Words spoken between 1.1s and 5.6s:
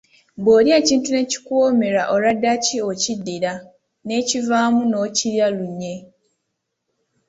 ne kikuwoomera olwa ddaaki okiddira n’ekivaamu n’okirya